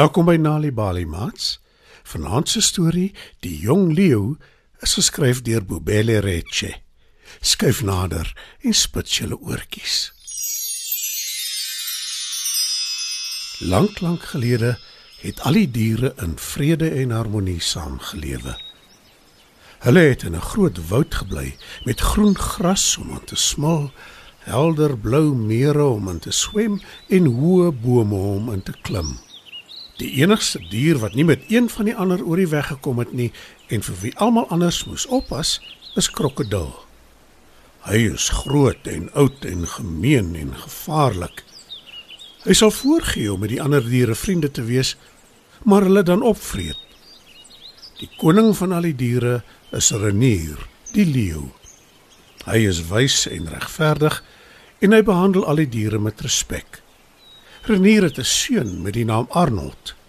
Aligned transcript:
Welkom 0.00 0.24
by 0.24 0.38
Nali 0.40 0.70
Bali 0.72 1.04
Mats. 1.04 1.58
Vanaand 2.08 2.48
se 2.48 2.60
storie, 2.64 3.10
Die 3.44 3.58
Jong 3.60 3.90
Leeu, 3.92 4.38
is 4.80 4.94
geskryf 4.96 5.42
deur 5.44 5.60
Bobele 5.60 6.22
Reche. 6.24 6.70
Skuif 7.44 7.82
nader 7.84 8.30
en 8.64 8.72
spit 8.72 9.12
julle 9.18 9.36
oortjies. 9.36 9.98
Lank 13.68 14.00
lank 14.00 14.24
gelede 14.32 14.72
het 15.20 15.44
al 15.44 15.60
die 15.60 15.68
diere 15.68 16.14
in 16.24 16.38
vrede 16.40 16.88
en 17.02 17.12
harmonie 17.18 17.60
saamgelewe. 17.60 18.56
Hulle 19.84 20.08
het 20.08 20.22
in 20.22 20.36
'n 20.36 20.48
groot 20.52 20.80
woud 20.88 21.14
gebly 21.14 21.56
met 21.84 22.00
groen 22.00 22.38
gras 22.38 22.96
om 22.96 23.12
aan 23.12 23.24
te 23.24 23.36
smil, 23.36 23.92
helder 24.48 24.96
blou 24.98 25.34
mere 25.34 25.84
om 25.84 26.08
in 26.08 26.18
te 26.18 26.30
swem 26.30 26.80
en 27.08 27.24
hoë 27.26 27.72
bome 27.72 28.16
om 28.16 28.52
in 28.52 28.62
te 28.62 28.72
klim. 28.82 29.18
Die 30.00 30.14
enigste 30.22 30.62
dier 30.70 30.96
wat 31.02 31.14
nie 31.14 31.26
met 31.28 31.42
een 31.52 31.68
van 31.68 31.84
die 31.84 31.94
ander 31.94 32.22
oor 32.24 32.40
die 32.40 32.48
weg 32.48 32.70
gekom 32.72 33.02
het 33.02 33.12
nie 33.12 33.28
en 33.68 33.84
vir 33.84 33.98
wie 34.00 34.12
almal 34.16 34.46
anders 34.48 34.86
moes 34.88 35.04
oppas, 35.12 35.58
is 36.00 36.08
krokodil. 36.08 36.72
Hy 37.84 38.00
is 38.14 38.30
groot 38.42 38.88
en 38.88 39.10
oud 39.18 39.44
en 39.44 39.66
gemeen 39.68 40.32
en 40.40 40.54
gevaarlik. 40.56 41.44
Hy 42.46 42.56
sal 42.56 42.72
voorgee 42.72 43.28
om 43.32 43.44
met 43.44 43.52
die 43.52 43.60
ander 43.60 43.84
diere 43.84 44.16
vriende 44.16 44.48
te 44.48 44.64
wees, 44.64 44.94
maar 45.68 45.84
hulle 45.84 46.02
dan 46.06 46.24
opvreet. 46.24 46.80
Die 48.00 48.08
koning 48.16 48.54
van 48.56 48.72
al 48.72 48.88
die 48.88 48.96
diere 48.96 49.42
is 49.76 49.92
Renier, 49.92 50.60
die 50.94 51.04
leeu. 51.04 51.50
Hy 52.48 52.64
is 52.64 52.86
wys 52.88 53.26
en 53.28 53.52
regverdig 53.52 54.22
en 54.80 54.96
hy 54.96 55.04
behandel 55.04 55.44
al 55.44 55.60
die 55.60 55.68
diere 55.68 56.00
met 56.00 56.24
respek. 56.24 56.80
Renier 57.68 58.08
het 58.08 58.18
'n 58.18 58.24
seun 58.24 58.82
met 58.82 58.94
die 58.96 59.04
naam 59.04 59.26
Arnold. 59.28 59.99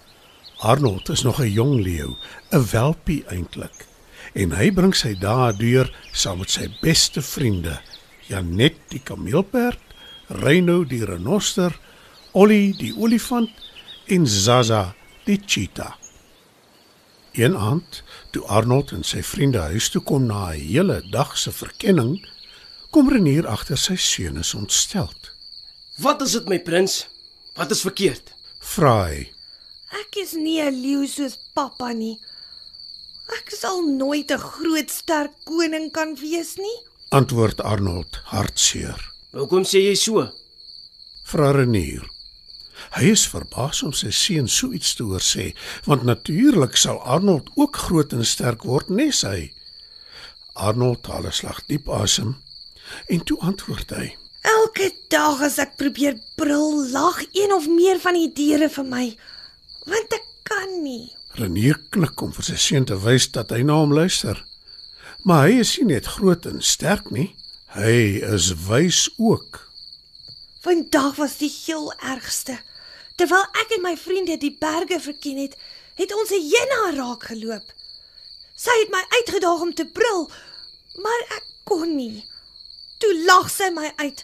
Arnold 0.61 1.09
is 1.09 1.21
nog 1.21 1.41
'n 1.41 1.51
jong 1.51 1.81
leeu, 1.81 2.17
'n 2.51 2.65
welpie 2.71 3.23
eintlik, 3.25 3.87
en 4.33 4.51
hy 4.51 4.71
bring 4.71 4.93
sy 4.95 5.15
dae 5.17 5.53
deur 5.57 5.89
saam 6.13 6.37
met 6.37 6.49
sy 6.49 6.67
beste 6.81 7.21
vriende, 7.21 7.81
Janet 8.27 8.75
die 8.89 8.99
kameelperd, 8.99 9.81
Reino 10.27 10.83
die 10.83 11.05
renoster, 11.05 11.79
Ollie 12.31 12.77
die 12.77 12.93
olifant 12.93 13.49
en 14.05 14.27
Zaza 14.27 14.95
die 15.25 15.41
cheetah. 15.45 15.95
Een 17.31 17.57
aand, 17.57 18.03
toe 18.31 18.45
Arnold 18.45 18.91
en 18.91 19.03
sy 19.03 19.23
vriende 19.23 19.59
huis 19.59 19.89
toe 19.89 20.01
kom 20.01 20.25
na 20.25 20.53
'n 20.53 20.59
hele 20.59 21.01
dag 21.09 21.37
se 21.37 21.51
verkenning, 21.51 22.27
kom 22.91 23.09
Renier 23.09 23.47
agter 23.47 23.77
sy 23.77 23.95
seun 23.95 24.37
is 24.37 24.53
ontsteld. 24.53 25.31
Wat 25.97 26.21
is 26.21 26.31
dit 26.31 26.47
my 26.47 26.59
prins? 26.59 27.07
Wat 27.55 27.71
is 27.71 27.81
verkeerd? 27.81 28.33
Vra 28.59 29.07
hy: 29.07 29.31
Ek 29.91 30.15
is 30.23 30.33
nie 30.33 30.61
'n 30.61 30.81
leeu 30.81 31.07
soos 31.07 31.37
pappa 31.53 31.91
nie. 31.93 32.19
Ek 33.37 33.51
sal 33.51 33.81
nooit 33.83 34.31
'n 34.31 34.37
groot 34.37 34.89
sterk 34.89 35.33
koning 35.45 35.91
kan 35.91 36.15
wees 36.15 36.55
nie. 36.57 36.77
Antwoord 37.09 37.61
Arnold 37.61 38.21
hartseer. 38.31 38.99
Hoekom 39.31 39.63
sê 39.63 39.79
jy 39.83 39.95
so? 39.95 40.31
Vra 41.23 41.51
Renier. 41.51 42.07
Hy 42.95 43.11
is 43.11 43.27
verbaas 43.27 43.83
om 43.83 43.93
sy 43.93 44.11
seun 44.11 44.47
so 44.47 44.71
iets 44.71 44.95
te 44.95 45.03
hoor 45.03 45.23
sê, 45.23 45.53
want 45.85 46.03
natuurlik 46.03 46.77
sal 46.77 46.99
Arnold 47.03 47.49
ook 47.55 47.75
groot 47.75 48.13
en 48.13 48.25
sterk 48.25 48.63
word, 48.63 48.89
nes 48.89 49.21
hy. 49.27 49.51
Arnold 50.55 51.05
haal 51.07 51.27
'n 51.27 51.31
slag 51.31 51.61
diep 51.67 51.87
asem 51.89 52.35
en 53.09 53.23
toe 53.23 53.37
antwoord 53.39 53.89
hy: 53.91 54.15
Elke 54.43 54.91
dag 55.09 55.41
as 55.41 55.59
ek 55.59 55.77
probeer 55.77 56.17
brul, 56.35 56.89
lag 56.91 57.21
een 57.33 57.53
of 57.53 57.67
meer 57.67 57.99
van 57.99 58.13
die 58.13 58.31
diere 58.33 58.69
vir 58.69 58.83
my, 58.83 59.05
want 59.85 60.13
ek 60.13 60.27
kan 60.43 60.83
nie. 60.83 61.11
Renier 61.39 61.79
knik 61.89 62.21
om 62.21 62.33
vir 62.35 62.43
sy 62.43 62.57
seun 62.59 62.85
te 62.85 62.97
wys 62.99 63.29
dat 63.31 63.51
hy 63.55 63.61
na 63.63 63.79
hom 63.81 63.93
luister. 63.95 64.43
Maar 65.23 65.47
hy 65.47 65.61
is 65.61 65.75
nie 65.77 65.93
net 65.93 66.09
groot 66.17 66.45
en 66.49 66.61
sterk 66.65 67.11
nie, 67.13 67.29
hy 67.77 68.21
is 68.33 68.51
wys 68.67 69.05
ook. 69.17 69.61
Vandag 70.61 71.15
was 71.17 71.37
die 71.37 71.49
heel 71.49 71.91
ergste. 72.01 72.57
Terwyl 73.17 73.45
ek 73.61 73.77
en 73.77 73.85
my 73.85 73.93
vriende 73.97 74.37
die 74.41 74.53
berge 74.59 74.99
verken 75.01 75.37
het, 75.41 75.55
het 75.97 76.13
ons 76.13 76.31
'n 76.31 76.41
hyena 76.41 76.81
raak 76.97 77.23
geloop. 77.29 77.65
Sy 78.55 78.73
het 78.81 78.91
my 78.91 79.03
uitgedaag 79.17 79.61
om 79.61 79.73
te 79.73 79.85
brul, 79.85 80.29
maar 80.95 81.21
ek 81.37 81.45
kon 81.63 81.95
nie. 81.95 82.25
Toe 82.99 83.13
lag 83.25 83.49
sy 83.49 83.69
my 83.69 83.93
uit 83.97 84.23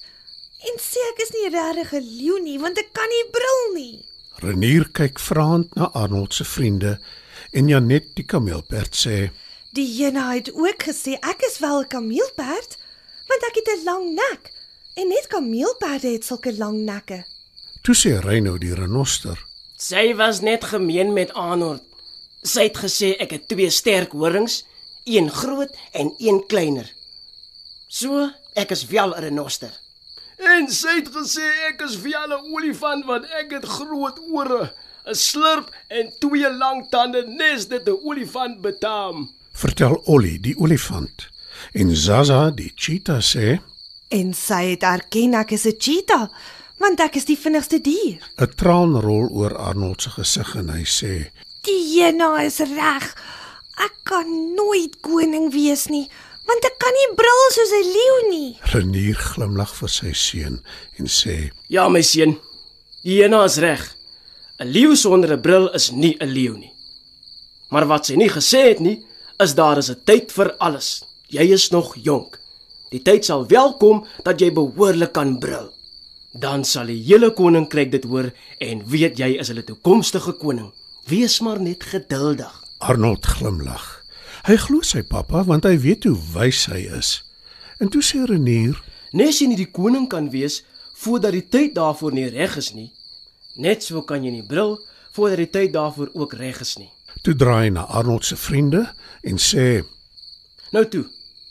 en 0.68 0.75
sê 0.81 1.01
ek 1.13 1.22
is 1.25 1.31
nie 1.34 1.50
regtig 1.50 1.94
'n 1.94 2.09
leeu 2.19 2.39
nie, 2.41 2.59
want 2.59 2.78
ek 2.78 2.94
kan 2.94 3.09
nie 3.09 3.25
brul 3.31 3.74
nie. 3.74 4.06
Renier 4.38 4.86
kyk 4.94 5.18
vraend 5.18 5.74
na 5.74 5.90
Arnold 5.98 6.34
se 6.34 6.46
vriende 6.46 7.00
en 7.58 7.68
Janet 7.68 8.12
die 8.20 8.25
kameelperd 8.25 8.94
sê: 8.94 9.16
Die 9.74 9.86
hyena 9.86 10.28
het 10.30 10.52
ook 10.53 10.84
gesê 10.86 11.18
ek 11.18 11.42
is 11.50 11.58
wel 11.59 11.81
'n 11.81 11.88
kameelperd, 11.88 12.78
want 13.30 13.42
ek 13.50 13.56
het 13.59 13.70
'n 13.74 13.84
lang 13.84 14.06
nek 14.14 14.52
en 14.94 15.08
net 15.08 15.28
kameelperde 15.28 16.12
het 16.14 16.25
sulke 16.25 16.53
lang 16.58 16.86
nekke. 16.86 17.25
Toe 17.81 17.96
sê 17.96 18.20
Reino 18.22 18.58
die 18.58 18.74
renoster: 18.74 19.38
Sy 19.78 20.14
was 20.16 20.42
net 20.42 20.64
gemeen 20.64 21.14
met 21.14 21.34
Arnold. 21.34 21.81
Sy 22.44 22.64
het 22.69 22.78
gesê 22.78 23.18
ek 23.18 23.31
het 23.31 23.48
twee 23.48 23.69
sterk 23.69 24.12
horings, 24.12 24.66
een 25.04 25.30
groot 25.30 25.74
en 25.92 26.14
een 26.18 26.46
kleiner. 26.48 26.94
So, 27.88 28.30
ek 28.54 28.69
is 28.72 28.86
wel 28.86 29.16
'n 29.16 29.19
renoster. 29.19 29.87
En 30.57 30.66
sy 30.73 30.95
het 30.97 31.09
gesê 31.13 31.47
ek 31.68 31.84
is 31.85 32.00
wel 32.01 32.31
'n 32.34 32.45
olifant 32.56 33.06
want 33.06 33.25
ek 33.40 33.51
het 33.57 33.66
groot 33.78 34.18
ore, 34.40 34.73
'n 35.06 35.13
slurp 35.13 35.68
en 35.88 36.09
twee 36.19 36.50
lang 36.63 36.90
tande 36.90 37.22
nes 37.28 37.68
dit 37.68 37.85
'n 37.88 38.00
olifant 38.03 38.62
betaam. 38.62 39.29
Vertel 39.53 40.01
Ollie 40.06 40.40
die 40.40 40.57
olifant. 40.57 41.29
En 41.73 41.95
Zaza 41.95 42.50
die 42.50 42.72
cheetah 42.75 43.22
sê: 43.22 43.59
En 44.09 44.34
sy 44.34 44.63
het 44.73 44.84
erken 44.84 45.34
ek 45.34 45.51
is 45.51 45.66
'n 45.66 45.78
cheetah, 45.78 46.29
want 46.78 47.00
ek 47.00 47.16
is 47.16 47.25
die 47.25 47.38
vinnigste 47.38 47.81
dier. 47.81 48.18
'n 48.38 48.53
Traan 48.56 49.00
rol 49.00 49.29
oor 49.29 49.57
Arnold 49.57 50.01
se 50.01 50.09
gesig 50.09 50.56
en 50.56 50.69
hy 50.69 50.85
sê: 50.85 51.31
Die 51.62 51.81
hyena 51.91 52.41
is 52.41 52.59
reg. 52.59 53.16
Ek 53.78 53.94
kan 54.03 54.56
nooit 54.56 55.00
koning 55.01 55.51
wees 55.51 55.85
nie, 55.88 56.09
want 56.47 56.66
ek 56.66 56.78
kan 56.80 56.94
nie 56.96 57.16
brul 57.19 57.44
soos 57.52 57.74
'n 57.75 57.91
leeu 57.96 58.18
nie. 58.30 58.58
Renier 58.74 59.16
glimlag 59.16 59.74
vir 59.75 59.90
sy 59.90 60.13
seun 60.13 60.62
en 61.00 61.06
sê: 61.06 61.52
Ja, 61.69 61.90
my 61.90 62.02
seun. 62.02 62.40
Hyena 63.03 63.44
is 63.46 63.58
reg. 63.58 63.84
'n 64.59 64.72
Leeu 64.74 64.96
sonder 64.96 65.34
'n 65.34 65.41
bril 65.41 65.68
is 65.74 65.91
nie 65.91 66.16
'n 66.19 66.34
leeu 66.34 66.57
nie. 66.57 66.74
Maar 67.69 67.86
wat 67.88 68.06
sy 68.06 68.16
nie 68.16 68.30
gesê 68.30 68.69
het 68.69 68.80
nie, 68.80 69.03
is 69.40 69.53
daar 69.53 69.78
is 69.78 69.90
'n 69.90 70.02
tyd 70.06 70.31
vir 70.31 70.56
alles. 70.57 71.03
Jy 71.30 71.52
is 71.53 71.69
nog 71.69 71.96
jonk. 71.96 72.40
Die 72.90 73.02
tyd 73.02 73.25
sal 73.25 73.47
wel 73.47 73.74
kom 73.78 74.06
dat 74.24 74.40
jy 74.40 74.52
behoorlik 74.52 75.12
kan 75.13 75.38
brul. 75.40 75.74
Dan 76.34 76.63
sal 76.63 76.86
die 76.86 77.03
hele 77.03 77.31
koninkryk 77.31 77.91
dit 77.91 78.03
hoor 78.03 78.31
en 78.59 78.86
weet 78.88 79.18
jy 79.18 79.38
is 79.39 79.48
hulle 79.48 79.63
toekomstige 79.63 80.33
koning. 80.33 80.71
Wees 81.07 81.39
maar 81.39 81.60
net 81.60 81.83
geduldig. 81.83 82.63
Arnold 82.80 83.25
glimlag. 83.25 83.96
Hy 84.47 84.55
glo 84.55 84.79
sy 84.79 85.01
pappa 85.03 85.41
want 85.44 85.65
hy 85.67 85.73
weet 85.83 86.05
hoe 86.07 86.15
wys 86.31 86.69
hy 86.71 86.85
is. 86.95 87.09
En 87.83 87.89
toe 87.91 87.99
sê 87.99 88.21
Renier: 88.23 88.77
Nes 89.11 89.41
jy 89.41 89.49
nie 89.51 89.57
die 89.59 89.73
koning 89.75 90.05
kan 90.07 90.29
wees 90.31 90.61
voordat 91.01 91.35
die 91.35 91.44
tyd 91.51 91.73
daarvoor 91.75 92.15
nie 92.15 92.29
reg 92.31 92.55
is 92.61 92.69
nie. 92.71 92.88
Net 93.59 93.83
so 93.83 94.05
kan 94.07 94.23
jy 94.23 94.31
nie 94.31 94.45
brul 94.47 94.77
voordat 95.17 95.41
die 95.44 95.49
tyd 95.51 95.73
daarvoor 95.75 96.13
ook 96.15 96.38
reg 96.39 96.61
is 96.63 96.77
nie. 96.79 96.88
Toe 97.27 97.35
draai 97.35 97.65
hy 97.65 97.75
na 97.75 97.83
Arnold 97.91 98.23
se 98.23 98.39
vriende 98.39 98.85
en 99.27 99.35
sê: 99.35 99.83
Nou 100.71 100.85
toe, 100.88 101.03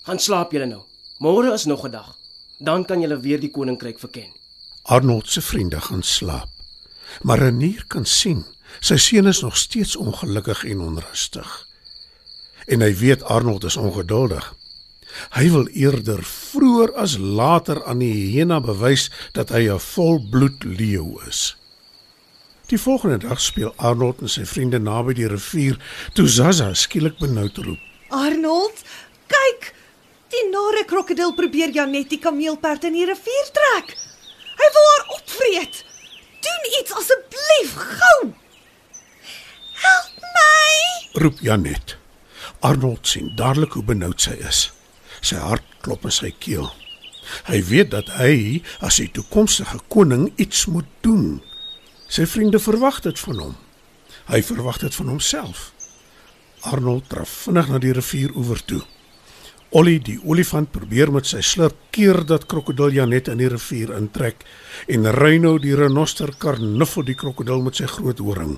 gaan 0.08 0.22
slaap 0.22 0.56
julle 0.56 0.72
nou. 0.72 0.80
Môre 1.20 1.52
is 1.52 1.68
nog 1.68 1.84
'n 1.84 1.92
dag. 1.92 2.16
Dan 2.64 2.88
kan 2.88 3.00
julle 3.00 3.20
weer 3.20 3.40
die 3.40 3.52
koninkryk 3.52 3.98
verken. 3.98 4.32
Arnold 4.88 5.28
se 5.28 5.42
vriende 5.42 5.80
gaan 5.80 6.02
slaap. 6.02 6.48
Maar 7.22 7.38
Renier 7.38 7.84
kan 7.86 8.06
sien, 8.06 8.46
sy 8.80 8.96
seun 8.96 9.26
is 9.26 9.42
nog 9.42 9.56
steeds 9.56 9.96
ongelukkig 9.96 10.64
en 10.64 10.80
onrustig. 10.80 11.66
En 12.66 12.82
hy 12.82 12.94
weet 12.98 13.22
Arnold 13.22 13.64
is 13.64 13.76
ongeduldig. 13.76 14.54
Hy 15.32 15.46
wil 15.50 15.68
eerder 15.72 16.22
vroeër 16.24 16.92
as 16.98 17.16
later 17.18 17.84
aan 17.84 18.02
die 18.02 18.12
hyena 18.12 18.58
bewys 18.60 19.08
dat 19.32 19.54
hy 19.54 19.70
'n 19.70 19.80
volbloed 19.80 20.64
leeu 20.64 21.20
is. 21.28 21.56
Die 22.66 22.78
volgende 22.78 23.18
dag 23.28 23.40
speel 23.40 23.72
Arnold 23.76 24.20
en 24.20 24.28
sy 24.28 24.44
vriende 24.44 24.78
naby 24.78 25.14
die 25.14 25.28
rivier 25.30 25.78
toe 26.14 26.26
Zaza 26.28 26.74
skielik 26.74 27.18
benoud 27.18 27.56
roep. 27.56 27.78
Arnold, 28.08 28.82
kyk! 29.26 29.74
Die 30.34 30.48
nare 30.50 30.84
krokodil 30.84 31.34
probeer 31.34 31.70
Janet 31.70 32.10
die 32.10 32.18
kameelperd 32.18 32.84
in 32.84 32.92
die 32.92 33.06
rivier 33.06 33.50
trek. 33.52 33.94
Hy 34.58 34.68
wil 34.74 34.88
haar 34.90 35.06
opvreet. 35.18 35.84
Doen 36.42 36.66
iets 36.80 36.92
asseblief, 36.92 37.76
gou. 37.76 38.32
Help 39.84 40.26
my! 40.34 41.22
roep 41.22 41.38
Janet. 41.40 41.96
Arnold 42.66 43.06
sien 43.06 43.30
dadelik 43.38 43.76
hoe 43.78 43.84
benoud 43.86 44.18
sy 44.22 44.34
is. 44.42 44.70
Sy 45.22 45.38
hart 45.38 45.66
klop 45.84 46.06
in 46.08 46.14
sy 46.14 46.32
keel. 46.42 46.66
Hy 47.46 47.60
weet 47.68 47.92
dat 47.92 48.10
hy 48.18 48.62
as 48.86 48.98
die 48.98 49.10
toekomstige 49.14 49.78
koning 49.92 50.32
iets 50.42 50.64
moet 50.70 50.88
doen. 51.06 51.38
Sy 52.10 52.26
vriende 52.26 52.58
verwag 52.62 53.02
dit 53.06 53.22
van 53.22 53.38
hom. 53.42 53.54
Hy 54.26 54.42
verwag 54.42 54.80
dit 54.82 54.98
van 54.98 55.14
homself. 55.14 55.70
Arnold 56.66 57.06
draf 57.12 57.38
vinnig 57.46 57.70
na 57.70 57.82
die 57.82 57.94
rivieroewer 57.94 58.62
toe. 58.66 58.82
Ollie 59.76 59.98
die 60.02 60.18
olifant 60.24 60.70
probeer 60.74 61.10
met 61.14 61.26
sy 61.26 61.42
slurp 61.46 61.78
keer 61.94 62.22
dat 62.26 62.46
krokodil 62.50 62.94
Janet 62.98 63.30
in 63.30 63.42
die 63.42 63.50
rivier 63.50 63.92
intrek 63.94 64.46
en 64.90 65.06
Rhino 65.14 65.56
die 65.62 65.74
renoster 65.78 66.34
karnuffel 66.42 67.06
die 67.06 67.18
krokodil 67.18 67.62
met 67.66 67.78
sy 67.78 67.90
groot 67.90 68.22
horing. 68.22 68.56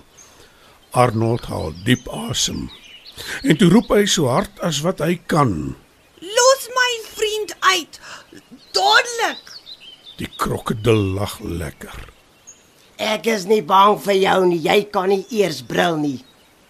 Arnold 0.97 1.49
haal 1.53 1.75
diep 1.85 2.09
asem. 2.13 2.69
En 3.43 3.57
toe 3.57 3.71
roep 3.73 3.91
hy 3.95 4.05
so 4.07 4.29
hard 4.31 4.61
as 4.65 4.81
wat 4.85 5.03
hy 5.05 5.19
kan. 5.27 5.75
Los 6.21 6.69
my 6.75 6.93
vriend 7.15 7.57
uit. 7.61 8.01
Dadelik. 8.77 9.55
Die 10.19 10.31
krokodil 10.37 11.03
lag 11.19 11.39
lekker. 11.41 12.09
Ek 12.99 13.29
is 13.31 13.47
nie 13.47 13.63
bang 13.63 13.99
vir 14.03 14.17
jou 14.19 14.39
nie. 14.51 14.59
Jy 14.65 14.81
kan 14.91 15.09
nie 15.13 15.25
eers 15.31 15.63
brul 15.63 16.01
nie. 16.03 16.19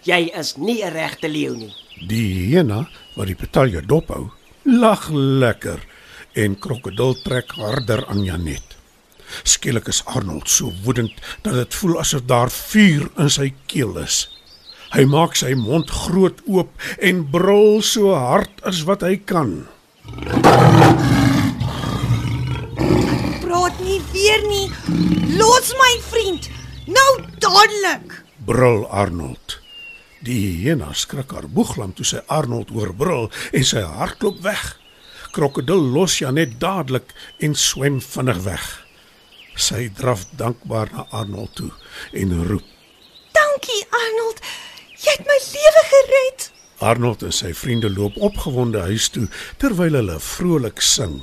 Jy 0.05 0.29
is 0.37 0.57
nie 0.57 0.83
'n 0.83 0.93
regte 0.93 1.27
leeu 1.27 1.55
nie. 1.55 1.73
Die 2.07 2.47
hyena 2.49 2.87
wat 3.15 3.27
die 3.27 3.35
petalje 3.35 3.81
dophou, 3.81 4.31
lag 4.63 5.09
lekker 5.11 5.79
en 6.33 6.59
krokodil 6.59 7.15
trek 7.23 7.51
harder 7.51 8.05
aan 8.07 8.23
Janet. 8.23 8.77
Skielik 9.43 9.87
is 9.87 10.05
Arnold 10.05 10.49
so 10.49 10.71
woedend 10.83 11.11
dat 11.41 11.53
dit 11.53 11.73
voel 11.73 11.99
asof 11.99 12.21
daar 12.25 12.49
vuur 12.49 13.09
in 13.17 13.29
sy 13.29 13.53
keel 13.65 13.97
is. 13.97 14.27
Hy 14.89 15.03
maak 15.05 15.35
sy 15.37 15.51
mond 15.53 15.91
groot 15.93 16.39
oop 16.49 16.71
en 17.05 17.21
brul 17.29 17.77
so 17.85 18.09
hard 18.17 18.49
as 18.65 18.81
wat 18.89 19.03
hy 19.05 19.19
kan. 19.21 19.67
Praat 23.43 23.77
nie 23.85 23.99
weer 24.09 24.41
nie. 24.49 24.65
Los 25.37 25.69
my 25.77 25.93
vriend. 26.09 26.49
Nou 26.89 27.11
dadelik. 27.37 28.17
Brul 28.49 28.87
Arnold. 28.89 29.59
Die 30.25 30.39
hyena 30.63 30.89
skrik 30.97 31.35
haar 31.37 31.45
boeglam 31.45 31.93
toe 31.93 32.07
sy 32.09 32.23
Arnold 32.25 32.73
hoor 32.73 32.89
brul 32.97 33.29
en 33.53 33.67
sy 33.69 33.85
hardloop 33.85 34.41
weg. 34.41 34.63
Krokodil 35.37 35.85
los 35.93 36.17
Janet 36.17 36.57
dadelik 36.57 37.13
en 37.45 37.53
swem 37.53 38.01
vinnig 38.01 38.41
weg. 38.47 38.65
Sy 39.53 39.85
draf 39.93 40.25
dankbaar 40.39 40.89
na 40.95 41.05
Arnold 41.13 41.53
toe 41.61 41.69
en 42.17 42.33
roep 42.49 42.65
Dankie 43.37 43.85
Arnold. 43.93 44.41
Jy 45.09 45.15
het 45.17 45.25
my 45.25 45.35
lewe 45.41 45.81
gered. 45.89 46.43
Arnold 46.85 47.23
en 47.25 47.31
sy 47.33 47.49
vriende 47.57 47.89
loop 47.89 48.17
opgewonde 48.21 48.83
huis 48.85 49.07
toe 49.09 49.23
terwyl 49.57 49.95
hulle 49.97 50.17
vrolik 50.21 50.83
sing. 50.85 51.15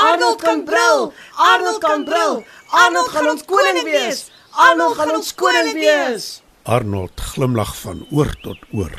Arnold 0.00 0.40
kan 0.40 0.62
brul. 0.64 1.10
Arnold 1.36 1.82
kan 1.82 2.06
brul. 2.08 2.38
Arnold 2.72 3.10
gaan 3.12 3.28
ons 3.34 3.44
koning 3.44 3.82
wees. 3.84 4.22
Arnold 4.56 4.96
gaan 4.96 5.12
ons 5.18 5.34
koning 5.36 5.76
wees. 5.76 6.30
Arnold 6.64 7.20
glimlag 7.34 7.74
van 7.82 8.00
oor 8.08 8.32
tot 8.40 8.64
oor. 8.72 8.96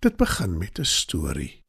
Dit 0.01 0.17
begin 0.17 0.59
met 0.59 0.79
'n 0.79 0.85
storie. 0.85 1.63